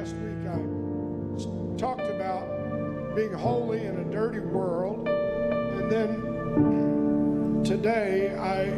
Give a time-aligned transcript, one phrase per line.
[0.00, 5.06] last week I talked about being holy in a dirty world.
[5.06, 8.70] And then today I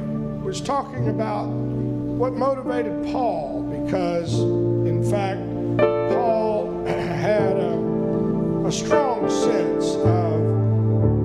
[0.44, 5.40] was talking about what motivated Paul because, in fact,
[6.12, 10.42] Paul had a, a strong sense of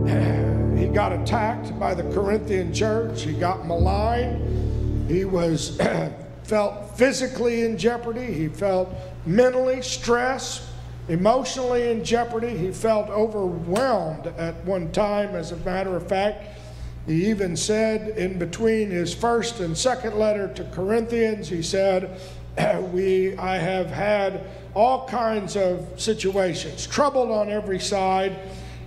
[0.78, 5.75] he got attacked by the Corinthian church, he got maligned, he was
[6.43, 8.89] felt physically in jeopardy, he felt
[9.28, 10.64] mentally stressed,
[11.10, 12.58] emotionally in jeopardy.
[12.58, 16.60] He felt overwhelmed at one time, as a matter of fact.
[17.06, 22.20] He even said in between his first and second letter to Corinthians, he said,
[22.94, 28.38] we, I have had all kinds of situations, troubled on every side,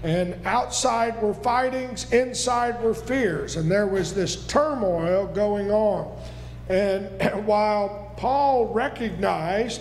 [0.02, 6.16] and outside were fightings, inside were fears, and there was this turmoil going on.
[6.68, 7.10] And
[7.46, 9.80] while Paul recognized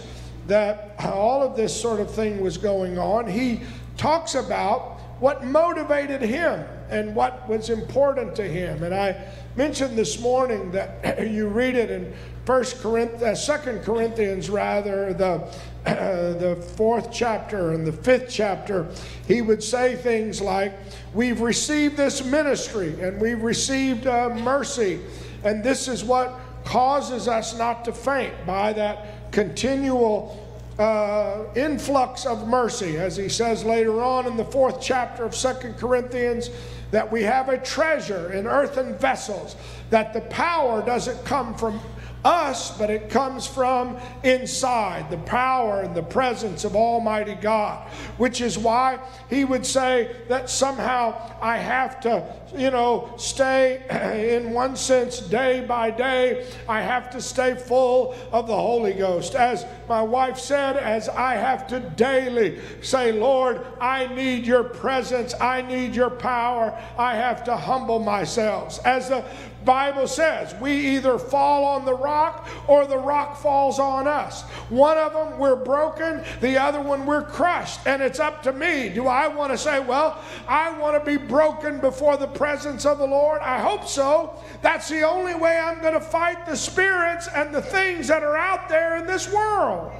[0.50, 3.62] that all of this sort of thing was going on, he
[3.98, 8.84] talks about what motivated him and what was important to him.
[8.84, 9.16] And I
[9.56, 12.14] mentioned this morning that you read it in
[12.46, 15.48] First Corinthians, uh, Second Corinthians, rather the
[15.86, 18.88] uh, the fourth chapter and the fifth chapter.
[19.28, 20.74] He would say things like,
[21.14, 25.00] "We've received this ministry and we've received uh, mercy,
[25.44, 30.49] and this is what causes us not to faint by that continual."
[30.80, 35.78] Uh, influx of mercy, as he says later on in the fourth chapter of Second
[35.78, 36.50] Corinthians,
[36.92, 39.58] that we have a treasure in earthen vessels,
[39.90, 41.82] that the power doesn't come from
[42.24, 48.42] us, but it comes from inside the power and the presence of Almighty God, which
[48.42, 52.24] is why he would say that somehow I have to,
[52.56, 53.84] you know, stay
[54.36, 56.48] in one sense day by day.
[56.68, 59.36] I have to stay full of the Holy Ghost.
[59.36, 65.34] As my wife said, as I have to daily say, Lord, I need your presence,
[65.40, 68.86] I need your power, I have to humble myself.
[68.86, 69.24] As the
[69.66, 74.42] Bible says, we either fall on the rock or the rock falls on us.
[74.70, 77.82] One of them we're broken, the other one we're crushed.
[77.86, 78.90] And it's up to me.
[78.90, 82.98] Do I want to say, well, I want to be broken before the presence of
[82.98, 83.42] the Lord?
[83.42, 84.42] I hope so.
[84.62, 88.38] That's the only way I'm going to fight the spirits and the things that are
[88.38, 89.92] out there in this world.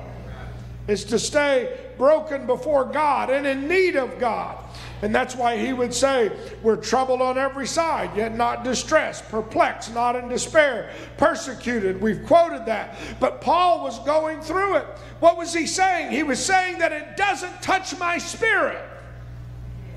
[0.88, 4.58] Is to stay broken before God and in need of God.
[5.02, 9.94] And that's why he would say, We're troubled on every side, yet not distressed, perplexed,
[9.94, 12.02] not in despair, persecuted.
[12.02, 12.96] We've quoted that.
[13.20, 14.86] But Paul was going through it.
[15.20, 16.12] What was he saying?
[16.12, 18.82] He was saying that it doesn't touch my spirit.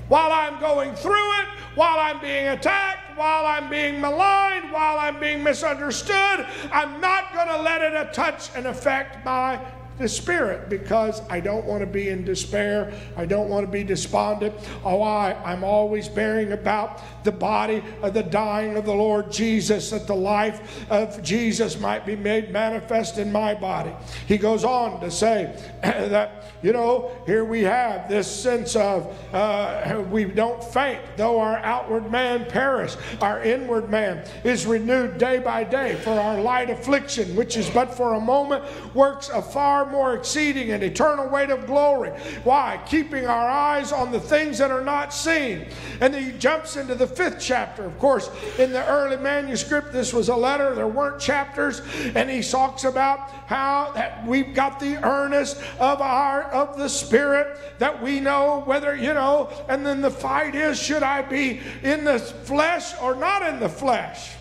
[0.07, 5.19] While I'm going through it, while I'm being attacked, while I'm being maligned, while I'm
[5.19, 9.59] being misunderstood, I'm not going to let it uh, touch and affect my
[9.97, 12.93] the Spirit because I don't want to be in despair.
[13.15, 14.55] I don't want to be despondent.
[14.83, 19.91] Oh, I, I'm always bearing about the body of the dying of the Lord Jesus,
[19.91, 23.93] that the life of Jesus might be made manifest in my body.
[24.27, 30.03] He goes on to say that, you know, here we have this sense of uh,
[30.09, 35.63] we don't faint, though our outward man perish, our inward man is renewed day by
[35.63, 39.41] day, for our light affliction, which is but for a moment, works a
[39.85, 42.09] more exceeding and eternal weight of glory.
[42.43, 42.81] Why?
[42.87, 45.67] Keeping our eyes on the things that are not seen.
[46.01, 47.83] And he jumps into the fifth chapter.
[47.83, 51.81] Of course, in the early manuscript, this was a letter, there weren't chapters,
[52.15, 57.79] and he talks about how that we've got the earnest of our of the spirit
[57.79, 62.03] that we know whether, you know, and then the fight is should I be in
[62.03, 64.35] the flesh or not in the flesh?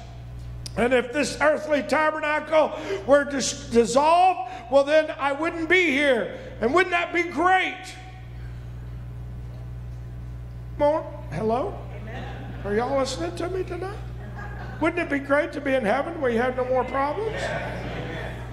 [0.77, 2.73] And if this earthly tabernacle
[3.07, 6.39] were dis- dissolved, well, then I wouldn't be here.
[6.61, 7.95] And wouldn't that be great?
[10.79, 11.05] More?
[11.33, 11.79] Hello?
[12.65, 13.99] Are y'all listening to me tonight?
[14.81, 17.37] Wouldn't it be great to be in heaven where you have no more problems?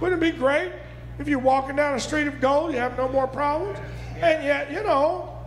[0.02, 0.72] Wouldn't it be great
[1.20, 3.80] if you're walking down a street of gold, you have no more problems?
[4.16, 5.38] And yet, you know,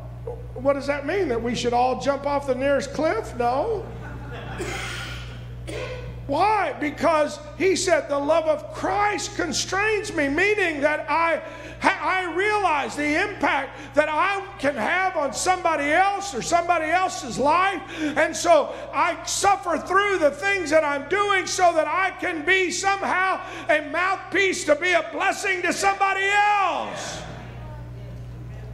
[0.54, 1.28] what does that mean?
[1.28, 3.36] That we should all jump off the nearest cliff?
[3.36, 3.86] No.
[6.28, 6.72] Why?
[6.78, 11.42] Because he said the love of Christ constrains me, meaning that I,
[11.82, 17.82] I realize the impact that I can have on somebody else or somebody else's life.
[18.16, 22.70] And so I suffer through the things that I'm doing so that I can be
[22.70, 27.20] somehow a mouthpiece to be a blessing to somebody else.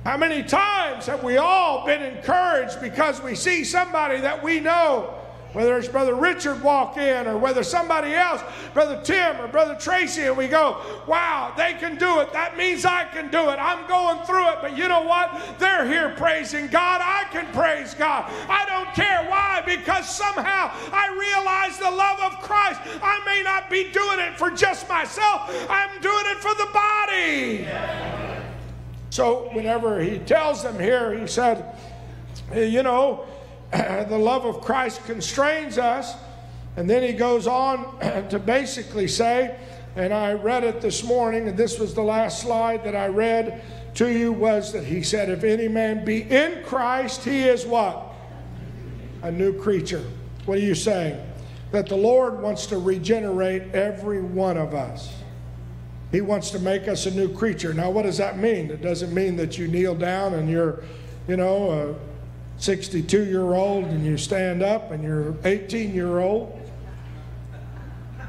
[0.05, 5.18] How many times have we all been encouraged because we see somebody that we know
[5.53, 8.43] whether it's Brother Richard walk in or whether somebody else,
[8.75, 12.33] Brother Tim or Brother Tracy, and we go, wow, they can do it.
[12.35, 13.57] That means I can do it.
[13.59, 14.59] I'm going through it.
[14.61, 15.59] But you know what?
[15.59, 17.01] They're here praising God.
[17.03, 18.31] I can praise God.
[18.49, 19.27] I don't care.
[19.29, 19.63] Why?
[19.65, 22.81] Because somehow I realize the love of Christ.
[23.03, 27.67] I may not be doing it for just myself, I'm doing it for the body.
[29.11, 31.75] So whenever he tells them here, he said,
[32.55, 33.27] you know,
[34.09, 36.15] the love of Christ constrains us.
[36.77, 37.99] And then he goes on
[38.31, 39.57] to basically say,
[39.97, 43.63] and I read it this morning, and this was the last slide that I read
[43.95, 48.13] to you, was that he said, If any man be in Christ, he is what?
[49.23, 50.05] A new creature.
[50.45, 51.21] What are you saying?
[51.73, 55.13] That the Lord wants to regenerate every one of us.
[56.13, 57.75] He wants to make us a new creature.
[57.75, 58.71] Now, what does that mean?
[58.71, 60.85] It doesn't mean that you kneel down and you're,
[61.27, 61.97] you know,
[62.59, 66.61] 62 year old and you stand up and you're 18 year old.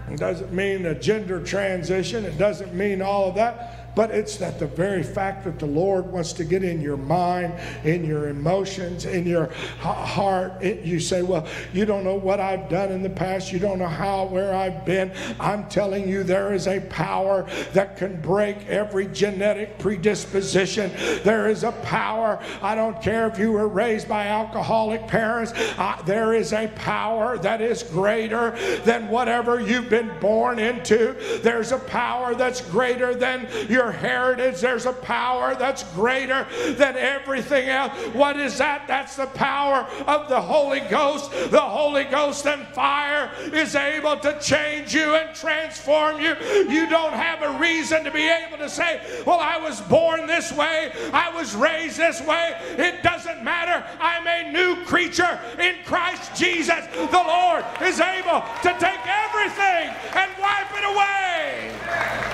[0.10, 2.26] It doesn't mean a gender transition.
[2.26, 6.12] It doesn't mean all of that but it's that the very fact that the Lord
[6.12, 7.54] wants to get in your mind,
[7.84, 9.48] in your emotions, in your
[9.80, 10.54] heart.
[10.62, 13.52] It, you say, Well, you don't know what I've done in the past.
[13.52, 15.12] You don't know how, where I've been.
[15.40, 20.92] I'm telling you, there is a power that can break every genetic predisposition.
[21.24, 22.42] There is a power.
[22.62, 27.38] I don't care if you were raised by alcoholic parents, uh, there is a power
[27.40, 28.52] that is greater
[28.84, 31.16] than whatever you've been born into.
[31.42, 34.62] There's a power that's greater than your heritage.
[34.62, 37.94] There's a power that's greater than everything else.
[38.14, 38.88] What is that?
[38.88, 41.32] That's the power of the Holy Ghost.
[41.52, 46.36] The Holy Ghost and fire is able to change you and transform you.
[46.70, 50.52] You don't have a reason to be able to say, Well, I was born this
[50.52, 52.56] way, I was raised this way.
[52.78, 53.86] It doesn't matter.
[54.00, 56.86] I'm a new creature in Christ Jesus.
[56.94, 62.29] The Lord is able to take everything and wipe it away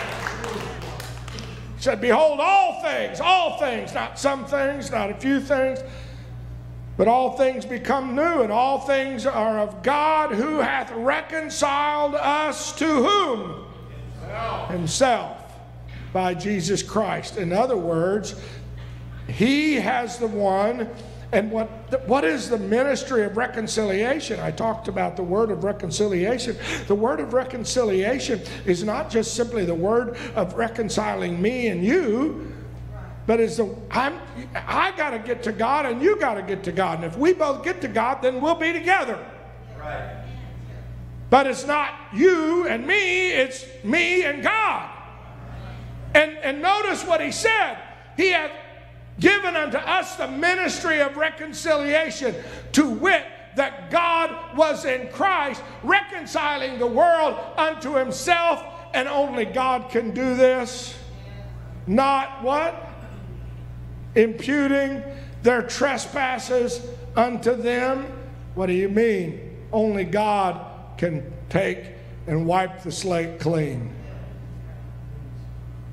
[1.86, 5.80] said, Behold, all things, all things, not some things, not a few things,
[6.98, 12.74] but all things become new, and all things are of God who hath reconciled us
[12.78, 13.66] to whom?
[14.20, 14.70] Himself.
[14.72, 15.52] Himself
[16.12, 17.38] by Jesus Christ.
[17.38, 18.34] In other words,
[19.28, 20.90] He has the one
[21.32, 24.40] and what, what is the ministry of reconciliation?
[24.40, 26.56] I talked about the word of reconciliation.
[26.88, 32.54] The word of reconciliation is not just simply the word of reconciling me and you,
[33.28, 34.20] but is the I'm
[34.54, 37.04] I got to get to God and you got to get to God.
[37.04, 39.18] And if we both get to God, then we'll be together.
[39.80, 40.24] Right.
[41.32, 44.92] But it's not you and me, it's me and God.
[46.14, 47.80] And and notice what he said.
[48.16, 48.52] He had
[49.20, 52.36] given unto us the ministry of reconciliation,
[52.74, 53.26] to wit,
[53.56, 58.62] that God was in Christ reconciling the world unto himself,
[58.94, 60.98] and only God can do this.
[61.88, 62.90] Not what?
[64.16, 65.04] Imputing
[65.44, 66.82] their trespasses
[67.16, 68.08] unto them.
[68.56, 69.58] What do you mean?
[69.72, 71.92] Only God can take
[72.28, 73.94] and wipe the slate clean.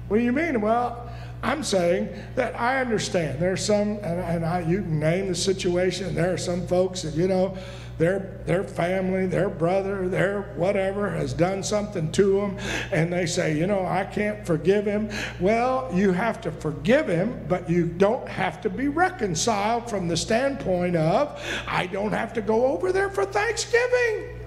[0.09, 0.61] What do you mean?
[0.61, 1.12] Well,
[1.43, 3.41] I'm saying that I understand.
[3.41, 6.15] There's some, and, and I, you can name the situation.
[6.15, 7.57] There are some folks that, you know,
[7.99, 12.59] their, their family, their brother, their whatever has done something to them,
[12.91, 15.11] and they say, you know, I can't forgive him.
[15.41, 20.17] Well, you have to forgive him, but you don't have to be reconciled from the
[20.17, 24.41] standpoint of, I don't have to go over there for Thanksgiving.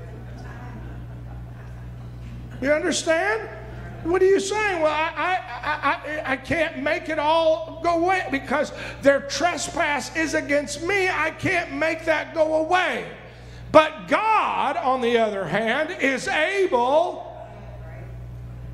[2.61, 3.49] You understand?
[4.05, 4.83] What are you saying?
[4.83, 8.71] Well, I, I, I, I can't make it all go away because
[9.01, 11.09] their trespass is against me.
[11.09, 13.07] I can't make that go away.
[13.71, 17.35] But God, on the other hand, is able,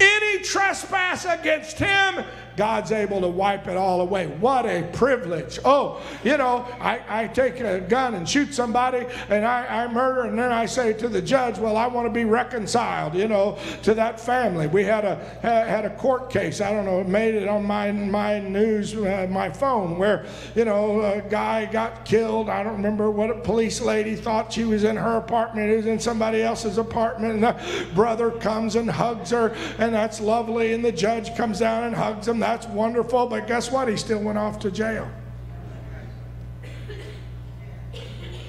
[0.02, 2.26] any trespass against him
[2.58, 4.28] God's able to wipe it all away.
[4.28, 5.60] What a privilege.
[5.66, 10.24] Oh, you know, I, I take a gun and shoot somebody and I, I murder,
[10.24, 13.58] and then I say to the judge, Well, I want to be reconciled, you know,
[13.84, 14.68] to that family.
[14.68, 16.62] We had a had a court case.
[16.62, 21.02] I don't know, made it on my my news, uh, my phone, where you know
[21.02, 22.50] a guy got killed.
[22.50, 25.72] I don't remember what a police lady thought she was in her apartment.
[25.72, 30.20] It was in somebody else's apartment, and the brother comes and hugs her, and that's
[30.20, 30.74] lovely.
[30.74, 33.88] And the judge comes down and hugs him that's wonderful, but guess what?
[33.88, 35.10] He still went off to jail.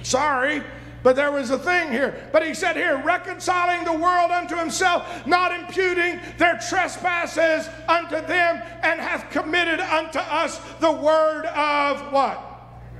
[0.02, 0.62] Sorry,
[1.02, 2.28] but there was a thing here.
[2.32, 8.62] But he said here, reconciling the world unto himself, not imputing their trespasses unto them,
[8.82, 12.51] and hath committed unto us the word of what?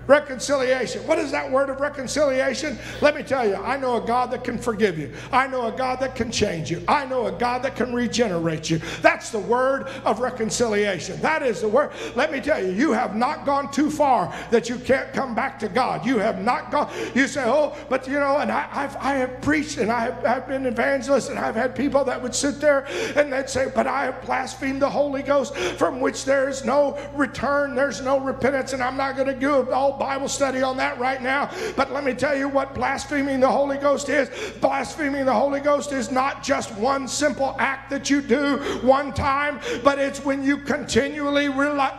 [0.06, 1.06] Reconciliation.
[1.06, 2.78] What is that word of reconciliation?
[3.00, 5.12] Let me tell you, I know a God that can forgive you.
[5.30, 6.82] I know a God that can change you.
[6.88, 8.80] I know a God that can regenerate you.
[9.00, 11.20] That's the word of reconciliation.
[11.20, 11.92] That is the word.
[12.14, 15.58] Let me tell you, you have not gone too far that you can't come back
[15.60, 16.04] to God.
[16.04, 16.90] You have not gone.
[17.14, 20.24] You say, oh, but you know, and I, I've, I have preached and I have
[20.24, 23.86] I've been evangelist and I've had people that would sit there and they'd say, but
[23.86, 28.72] I have blasphemed the Holy Ghost from which there is no return, there's no repentance,
[28.72, 31.50] and I'm not going to do all Bible study on that right now.
[31.76, 34.28] But let me tell you what blaspheming the Holy Ghost is.
[34.60, 39.60] Blaspheming the Holy Ghost is not just one simple act that you do one time,
[39.84, 41.48] but it's when you continually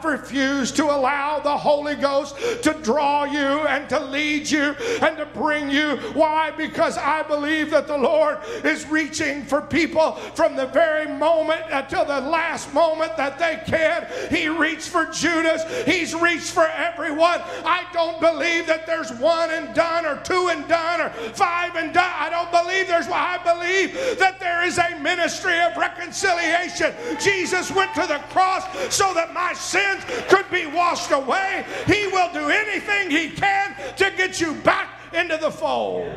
[0.04, 5.26] refuse to allow the Holy Ghost to draw you and to lead you and to
[5.28, 5.98] bring you.
[6.14, 6.52] Why?
[6.52, 11.84] Because I believe that the Lord is reaching for people from the very moment uh,
[11.84, 14.08] until the last moment that they can.
[14.30, 17.42] He reached for Judas, He's reached for everyone.
[17.66, 21.76] I I don't believe that there's one and done or two and done or five
[21.76, 22.12] and done.
[22.16, 26.94] I don't believe there's I believe that there is a ministry of reconciliation.
[27.20, 28.64] Jesus went to the cross
[28.94, 31.66] so that my sins could be washed away.
[31.86, 36.12] He will do anything he can to get you back into the fold.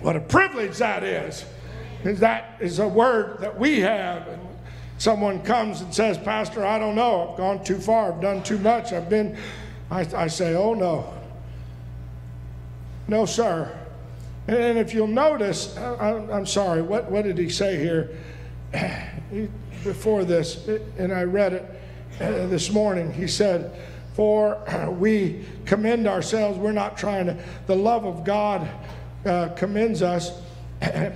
[0.00, 1.44] What a privilege that is.
[2.04, 4.28] Is that is a word that we have.
[4.28, 4.40] And
[4.98, 7.30] someone comes and says, Pastor, I don't know.
[7.30, 8.12] I've gone too far.
[8.12, 8.92] I've done too much.
[8.92, 9.36] I've been
[9.90, 11.14] I, I say, oh no.
[13.06, 13.74] No, sir.
[14.46, 18.16] And if you'll notice, I, am sorry, what, what did he say here
[19.84, 20.66] before this?
[20.98, 21.80] And I read it
[22.20, 23.12] uh, this morning.
[23.12, 23.78] He said,
[24.14, 24.62] For
[24.98, 28.68] we commend ourselves, we're not trying to, the love of God
[29.26, 30.32] uh, commends us.
[30.80, 31.14] and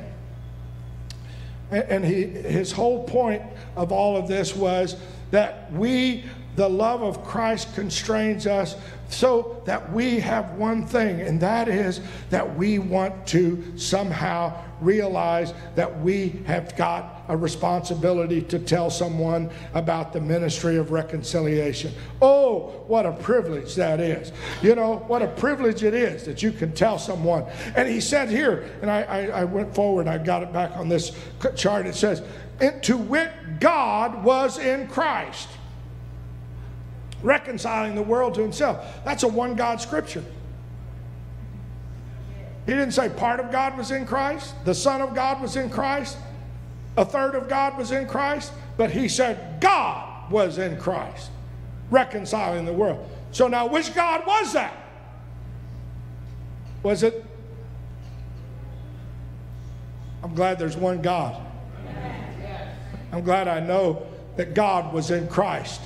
[2.05, 3.43] he, his whole point
[3.77, 4.97] of all of this was
[5.31, 6.25] that we
[6.57, 8.77] the love of Christ constrains us
[9.09, 15.55] so that we have one thing, and that is that we want to somehow realize
[15.77, 21.93] that we have got a responsibility to tell someone about the ministry of reconciliation.
[22.21, 24.33] Oh, what a privilege that is.
[24.61, 27.45] You know, what a privilege it is that you can tell someone.
[27.77, 30.89] And he said here, and I, I, I went forward, I got it back on
[30.89, 31.17] this
[31.55, 32.23] chart, it says,
[32.83, 33.31] To wit,
[33.61, 35.49] God was in Christ
[37.23, 38.87] reconciling the world to himself.
[39.05, 40.25] That's a one God scripture.
[42.67, 45.69] He didn't say part of God was in Christ, the Son of God was in
[45.69, 46.17] Christ,
[46.97, 51.31] a third of God was in Christ, but he said God was in Christ,
[51.91, 53.09] reconciling the world.
[53.33, 54.77] So now, which God was that?
[56.83, 57.25] Was it?
[60.23, 61.41] I'm glad there's one God.
[63.11, 65.81] I'm glad I know that God was in Christ.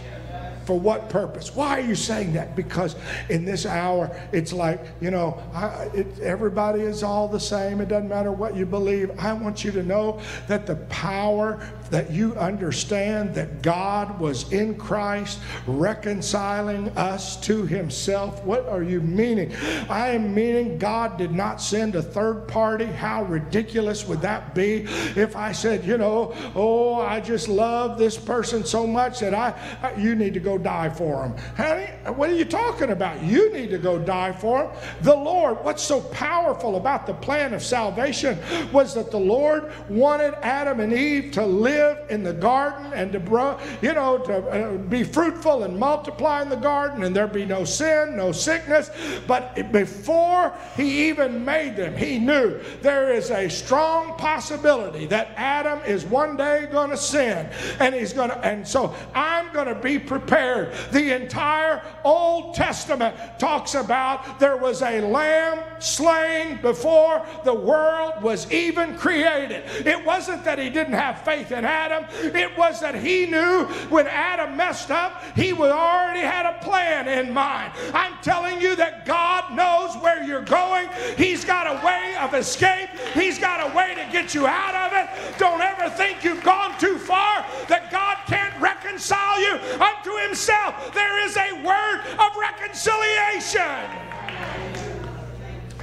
[0.66, 1.54] For what purpose?
[1.54, 2.56] Why are you saying that?
[2.56, 2.96] Because
[3.28, 7.80] in this hour, it's like, you know, I, it, everybody is all the same.
[7.80, 9.10] It doesn't matter what you believe.
[9.18, 14.76] I want you to know that the power that you understand that God was in
[14.76, 18.42] Christ reconciling us to himself.
[18.44, 19.54] What are you meaning?
[19.88, 22.86] I am meaning God did not send a third party.
[22.86, 28.16] How ridiculous would that be if I said, you know, oh, I just love this
[28.16, 31.36] person so much that I, you need to go die for him.
[31.56, 33.22] Honey, what are you talking about?
[33.22, 34.70] You need to go die for him.
[35.02, 38.38] The Lord, what's so powerful about the plan of salvation
[38.72, 41.75] was that the Lord wanted Adam and Eve to live
[42.08, 46.56] in the garden and to, you know, to uh, be fruitful and multiply in the
[46.56, 48.90] garden and there be no sin, no sickness.
[49.26, 55.80] But before he even made them, he knew there is a strong possibility that Adam
[55.86, 57.48] is one day going to sin
[57.80, 60.72] and he's going to, and so I'm going to be prepared.
[60.92, 68.50] The entire Old Testament talks about there was a lamb slain before the world was
[68.50, 69.64] even created.
[69.86, 72.04] It wasn't that he didn't have faith in Adam,
[72.34, 77.32] it was that he knew when Adam messed up, he already had a plan in
[77.32, 77.72] mind.
[77.92, 80.88] I'm telling you that God knows where you're going.
[81.16, 84.92] He's got a way of escape, He's got a way to get you out of
[84.92, 85.38] it.
[85.38, 90.94] Don't ever think you've gone too far, that God can't reconcile you unto Himself.
[90.94, 94.06] There is a word of reconciliation.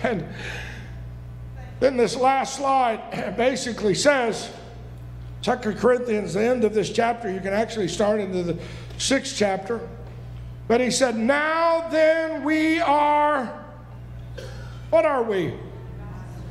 [0.03, 0.27] And
[1.79, 4.51] then this last slide basically says,
[5.43, 8.57] 2 Corinthians, the end of this chapter, you can actually start into the
[8.97, 9.79] sixth chapter.
[10.69, 13.65] But he said, Now then we are,
[14.89, 15.53] what are we?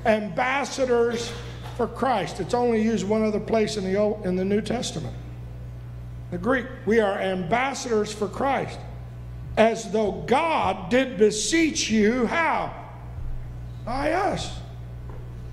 [0.04, 1.32] Ambassadors
[1.76, 2.38] for Christ.
[2.38, 5.16] It's only used one other place in the, Old, in the New Testament
[6.30, 6.66] the Greek.
[6.86, 8.78] We are ambassadors for Christ.
[9.58, 12.74] as though God did beseech you, how?
[13.84, 14.58] By us.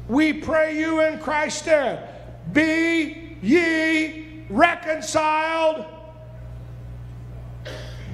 [0.07, 2.07] We pray you in Christ's stead,
[2.53, 5.85] be ye reconciled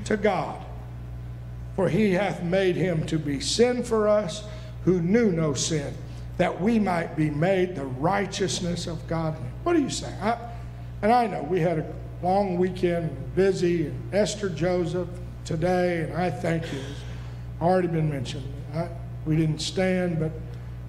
[0.05, 0.61] to God.
[1.75, 4.43] For he hath made him to be sin for us
[4.85, 5.93] who knew no sin,
[6.37, 9.35] that we might be made the righteousness of God.
[9.63, 10.13] What do you say?
[10.21, 10.37] I,
[11.01, 15.09] and I know we had a long weekend, busy, and Esther Joseph
[15.43, 16.79] today, and I thank you.
[16.79, 18.45] It's already been mentioned.
[18.73, 18.87] I,
[19.25, 20.31] we didn't stand, but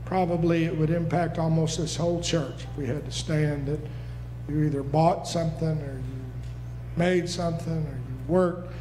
[0.05, 3.81] probably it would impact almost this whole church if we had to stand that
[4.49, 6.25] you either bought something or you
[6.97, 8.73] made something or you worked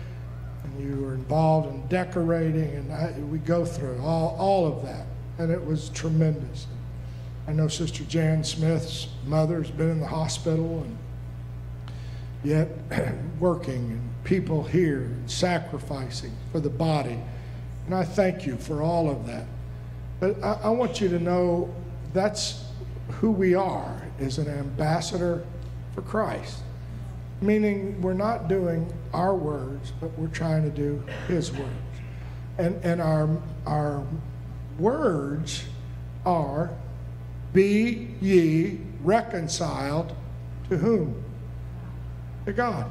[0.64, 5.06] and you were involved in decorating and I, we go through all, all of that.
[5.38, 6.68] And it was tremendous.
[7.48, 10.98] I know sister jan smith's mother's been in the hospital and
[12.44, 12.70] yet
[13.40, 17.20] working and people here and sacrificing for the body.
[17.86, 19.46] And i thank you for all of that.
[20.20, 21.74] But I, I want you to know
[22.14, 22.66] that's
[23.10, 25.46] who we are as an ambassador
[25.96, 26.60] for Christ.
[27.42, 31.72] Meaning we're not doing our words, but we're trying to do his words.
[32.58, 33.30] And, and our,
[33.66, 34.06] our
[34.78, 35.64] words
[36.26, 36.70] are
[37.54, 40.14] be ye reconciled
[40.70, 41.24] to whom?
[42.46, 42.90] To God.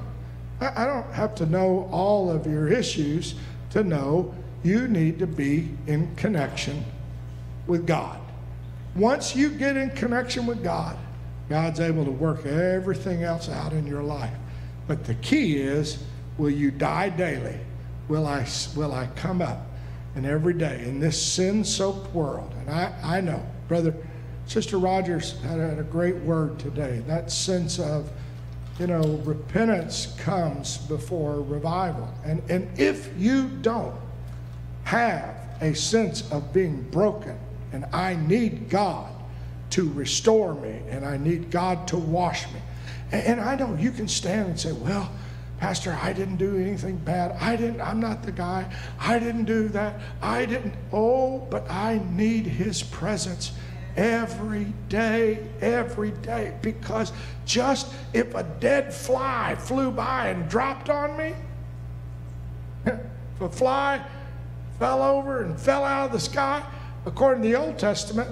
[0.60, 3.34] I, I don't have to know all of your issues
[3.70, 6.84] to know you need to be in connection
[7.66, 8.18] with God.
[8.94, 10.96] Once you get in connection with God,
[11.54, 14.34] God's able to work everything else out in your life.
[14.88, 16.02] But the key is
[16.36, 17.56] will you die daily?
[18.08, 18.44] Will I,
[18.74, 19.64] will I come up?
[20.16, 23.94] And every day in this sin soaked world, and I, I know, Brother,
[24.46, 27.04] Sister Rogers had a, had a great word today.
[27.06, 28.10] That sense of,
[28.80, 32.12] you know, repentance comes before revival.
[32.24, 33.94] And, and if you don't
[34.82, 37.38] have a sense of being broken,
[37.72, 39.13] and I need God
[39.74, 42.60] to restore me, and I need God to wash me.
[43.10, 45.10] And, and I know you can stand and say, well,
[45.58, 47.36] Pastor, I didn't do anything bad.
[47.40, 48.72] I didn't, I'm not the guy.
[49.00, 49.98] I didn't do that.
[50.22, 50.74] I didn't.
[50.92, 53.50] Oh, but I need his presence
[53.96, 56.56] every day, every day.
[56.62, 57.12] Because
[57.44, 61.34] just if a dead fly flew by and dropped on me,
[62.86, 64.06] if a fly
[64.78, 66.62] fell over and fell out of the sky,
[67.06, 68.30] according to the Old Testament,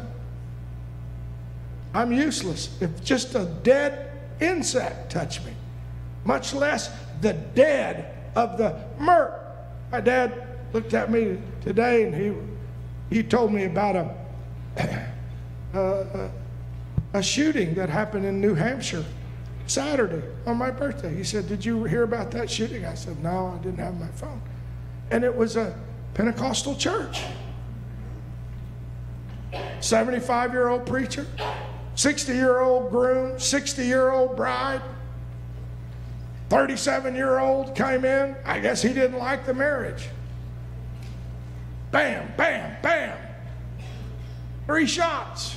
[1.95, 2.77] I'm useless.
[2.81, 5.53] If just a dead insect touched me,
[6.25, 9.41] much less the dead of the murk.
[9.91, 15.11] My dad looked at me today and he, he told me about a,
[15.75, 16.31] uh, a,
[17.19, 19.05] a shooting that happened in New Hampshire
[19.67, 21.15] Saturday on my birthday.
[21.15, 22.85] He said, Did you hear about that shooting?
[22.85, 24.41] I said, No, I didn't have my phone.
[25.11, 25.79] And it was a
[26.15, 27.23] Pentecostal church.
[29.81, 31.27] 75 year old preacher,
[31.95, 34.83] 60 year old groom, 60 year old bride,
[36.49, 38.37] 37 year old came in.
[38.45, 40.09] I guess he didn't like the marriage.
[41.91, 43.19] Bam, bam, bam.
[44.67, 45.57] Three shots.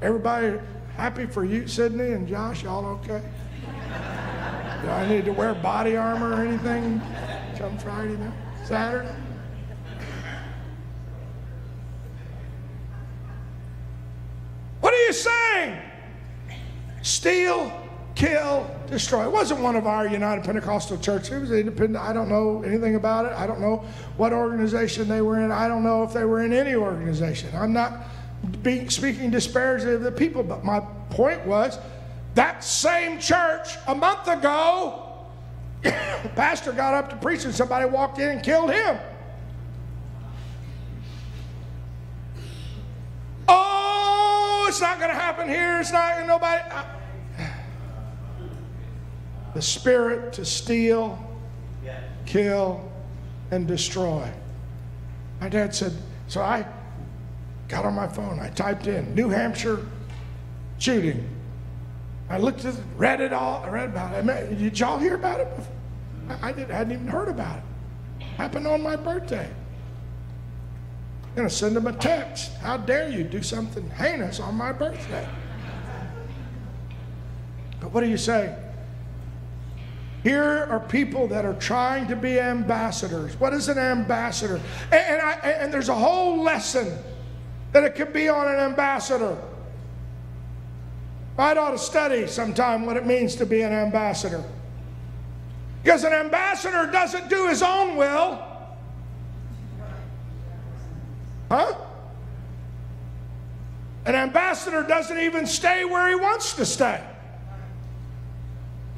[0.00, 0.58] Everybody
[0.96, 2.62] happy for you, Sydney and Josh?
[2.62, 3.22] Y'all okay?
[4.82, 7.00] Do I need to wear body armor or anything
[7.56, 8.32] come Friday night?
[8.64, 9.14] Saturday?
[14.80, 15.82] What are you saying?
[17.18, 17.72] Steal,
[18.14, 19.24] kill, destroy.
[19.24, 21.32] It wasn't one of our United Pentecostal churches.
[21.32, 21.96] It was independent.
[21.96, 23.32] I don't know anything about it.
[23.32, 23.84] I don't know
[24.16, 25.50] what organization they were in.
[25.50, 27.50] I don't know if they were in any organization.
[27.56, 28.04] I'm not
[28.62, 30.78] being, speaking disparagingly of the people, but my
[31.10, 31.80] point was
[32.36, 35.26] that same church a month ago,
[35.82, 35.90] the
[36.36, 38.96] pastor got up to preach and somebody walked in and killed him.
[43.48, 45.80] Oh, it's not going to happen here.
[45.80, 46.62] It's not nobody.
[46.70, 46.94] I,
[49.58, 51.18] the spirit to steal,
[52.26, 52.88] kill,
[53.50, 54.30] and destroy.
[55.40, 55.92] My dad said,
[56.28, 56.64] so I
[57.66, 58.38] got on my phone.
[58.38, 59.84] I typed in New Hampshire
[60.78, 61.28] shooting.
[62.30, 64.58] I looked at it, read it all, I read about it.
[64.58, 65.56] Did y'all hear about it?
[65.56, 65.74] Before?
[66.40, 68.24] I, didn't, hadn't even heard about it.
[68.36, 69.50] Happened on my birthday.
[71.36, 72.52] I'm to send them a text.
[72.58, 75.28] How dare you do something heinous on my birthday?
[77.80, 78.56] But what do you say?
[80.28, 83.40] Here are people that are trying to be ambassadors.
[83.40, 84.60] What is an ambassador?
[84.92, 86.98] And, I, and there's a whole lesson
[87.72, 89.38] that it could be on an ambassador.
[91.38, 94.44] I'd ought to study sometime what it means to be an ambassador.
[95.82, 98.44] Because an ambassador doesn't do his own will.
[101.50, 101.74] Huh?
[104.04, 107.02] An ambassador doesn't even stay where he wants to stay.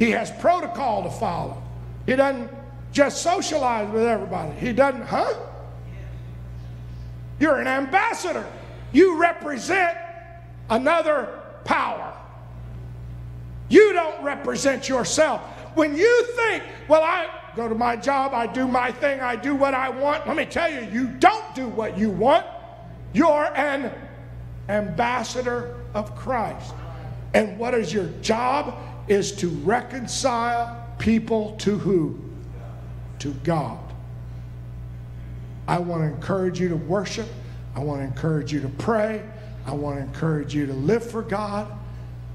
[0.00, 1.62] He has protocol to follow.
[2.06, 2.50] He doesn't
[2.90, 4.58] just socialize with everybody.
[4.58, 5.34] He doesn't, huh?
[7.38, 8.46] You're an ambassador.
[8.92, 9.96] You represent
[10.70, 12.16] another power.
[13.68, 15.42] You don't represent yourself.
[15.74, 19.54] When you think, well, I go to my job, I do my thing, I do
[19.54, 22.46] what I want, let me tell you, you don't do what you want.
[23.12, 23.92] You're an
[24.70, 26.74] ambassador of Christ.
[27.34, 28.74] And what is your job?
[29.08, 32.18] Is to reconcile people to who?
[33.20, 33.78] To God.
[35.66, 37.28] I want to encourage you to worship.
[37.76, 39.22] I want to encourage you to pray.
[39.66, 41.70] I want to encourage you to live for God.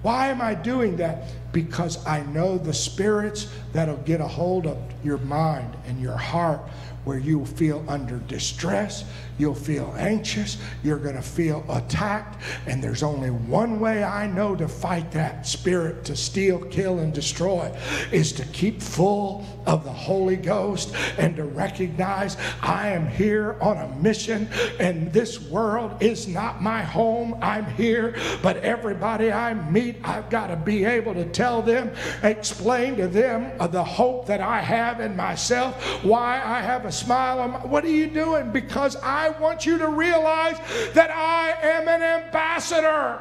[0.02, 1.24] Why am I doing that?
[1.52, 6.62] Because I know the spirits that'll get a hold of your mind and your heart
[7.06, 9.06] where you'll feel under distress,
[9.38, 14.56] you'll feel anxious, you're going to feel attacked, and there's only one way I know
[14.56, 17.76] to fight that spirit to steal, kill, and destroy
[18.12, 23.78] is to keep full of the Holy Ghost and to recognize I am here on
[23.78, 27.38] a mission, and this world is not my home.
[27.42, 31.92] I'm here, but everybody I meet, I've got to be able to tell them,
[32.24, 37.40] explain to them the hope that I have in myself, why I have a smile
[37.40, 38.52] on my, what are you doing?
[38.52, 40.58] Because I want you to realize
[40.94, 43.20] that I am an ambassador.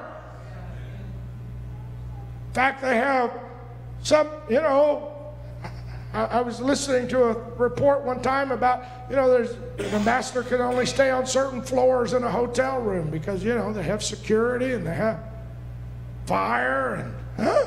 [2.49, 3.33] In fact, they have
[4.03, 5.11] some, you know,
[6.13, 10.43] I, I was listening to a report one time about, you know, there's an ambassador
[10.45, 14.03] can only stay on certain floors in a hotel room because, you know, they have
[14.03, 15.19] security and they have
[16.27, 17.67] fire and, huh?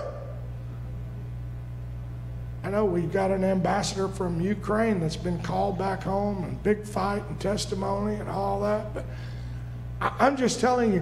[2.68, 6.84] I know we've got an ambassador from Ukraine that's been called back home and big
[6.84, 8.94] fight and testimony and all that.
[8.94, 9.06] But
[10.02, 11.02] I, am just telling you,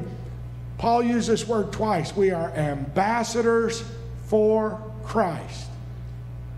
[0.78, 2.16] Paul used this word twice.
[2.16, 3.84] We are ambassadors
[4.28, 5.66] for Christ.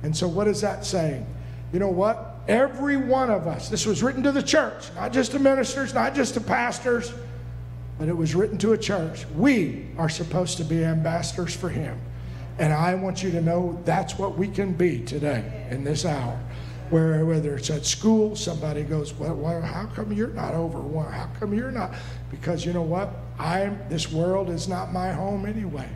[0.04, 1.26] And so, what is that saying?
[1.72, 2.42] You know what?
[2.50, 6.16] Every one of us, this was written to the church, not just to ministers, not
[6.16, 7.14] just to pastors,
[7.98, 9.26] but it was written to a church.
[9.38, 11.98] We are supposed to be ambassadors for Him.
[12.60, 16.40] And I want you to know that's what we can be today in this hour.
[16.90, 21.12] Where whether it's at school, somebody goes, well, well, how come you're not over one?
[21.12, 21.94] How come you're not?
[22.32, 23.14] Because you know what?
[23.38, 25.90] I'm this world is not my home anyway.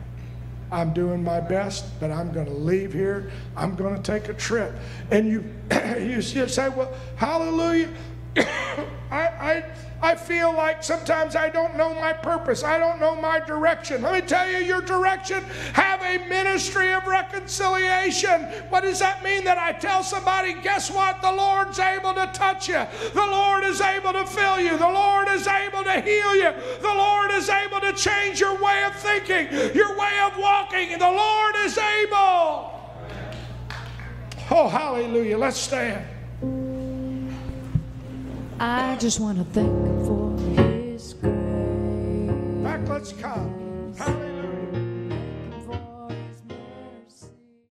[0.70, 3.30] I'm doing my best, but I'm going to leave here.
[3.56, 4.74] I'm going to take a trip.
[5.10, 5.44] And you,
[5.98, 7.90] you say, well, hallelujah.
[8.36, 9.64] I, I,
[10.00, 12.64] I feel like sometimes I don't know my purpose.
[12.64, 14.02] I don't know my direction.
[14.02, 15.44] Let me tell you your direction.
[15.74, 18.42] Have a ministry of reconciliation.
[18.70, 19.44] What does that mean?
[19.44, 21.20] That I tell somebody, guess what?
[21.20, 22.84] The Lord's able to touch you.
[23.12, 24.78] The Lord is able to fill you.
[24.78, 26.52] The Lord is able to heal you.
[26.80, 30.98] The Lord is able to change your way of thinking, your way of walking.
[30.98, 32.80] The Lord is able.
[34.50, 35.36] Oh, hallelujah.
[35.36, 36.11] Let's stand.
[38.64, 42.62] I just want to thank him for his grace.
[42.62, 43.92] Back, let's come.
[43.98, 44.31] Hallelujah.